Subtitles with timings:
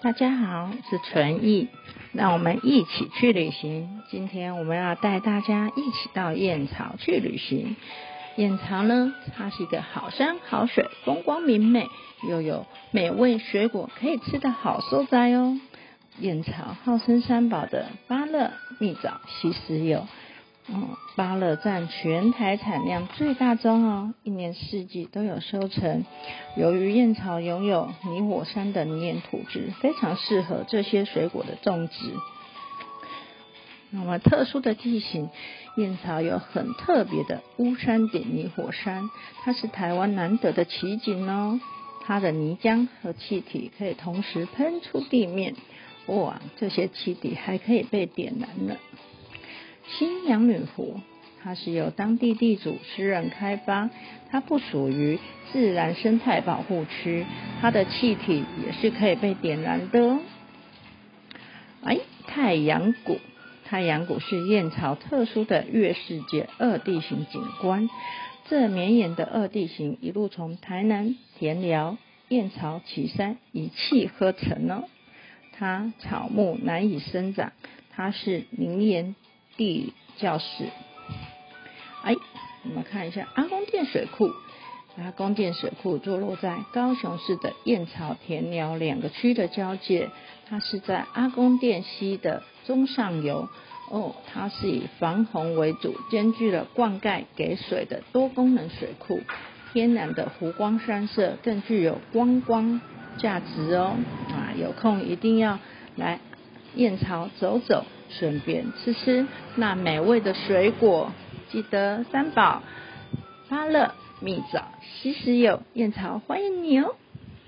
[0.00, 1.66] 大家好，我是纯艺，
[2.12, 4.00] 让我们一起去旅行。
[4.08, 7.74] 今天我们要带大家一起到燕巢去旅行。
[8.36, 11.88] 燕巢呢，它是一个好山好水、风光明媚，
[12.28, 15.58] 又有美味水果可以吃的好所在哦。
[16.20, 20.06] 燕巢号称三宝的芭乐、蜜枣、西施柚。
[20.68, 26.04] 嗯，芭乐占全台产量最大宗哦，一年四季都有收成。
[26.56, 32.12] 由于燕巢拥有泥火山的泥岩土质，非常适合这些水果的种植。
[33.90, 35.28] 那么特殊的地形，
[35.76, 39.10] 燕巢有很特别的乌山顶泥火山，
[39.42, 41.58] 它是台湾难得的奇景哦。
[42.04, 45.56] 它的泥浆和气体可以同时喷出地面，
[46.06, 48.76] 哇，这些气体还可以被点燃呢。
[49.90, 51.00] 新娘女湖，
[51.42, 53.88] 它是由当地地主私人开发，
[54.30, 55.18] 它不属于
[55.50, 57.24] 自然生态保护区，
[57.60, 60.20] 它的气体也是可以被点燃的哦。
[61.82, 63.18] 哎，太阳谷，
[63.64, 67.88] 太阳谷是燕巢特殊的月世界二地形景观，
[68.48, 71.96] 这绵延的二地形一路从台南、田寮、
[72.28, 74.84] 燕巢、旗山一气呵成哦。
[75.52, 77.52] 它草木难以生长，
[77.90, 79.14] 它是泥岩。
[79.58, 80.70] 地教室，
[82.02, 82.14] 哎，
[82.64, 84.30] 我们看一下阿公店水库。
[84.96, 90.10] 阿公店水库坐落在高雄市的燕巢、田寮两个区的交界，
[90.48, 93.48] 它是在阿公店溪的中上游。
[93.90, 99.20] 哦，它是以防洪为主，兼具了灌溉给水的多功能水库。
[99.72, 102.80] 天然的湖光山色，更具有观光
[103.18, 103.96] 价值哦。
[104.30, 105.58] 啊，有空一定要
[105.94, 106.18] 来
[106.74, 107.84] 燕巢走走。
[108.10, 111.12] 顺便吃吃那美味的水果，
[111.50, 112.62] 记得三宝：
[113.50, 116.96] 芭乐、蜜枣、西施有、燕巢，欢迎你哦！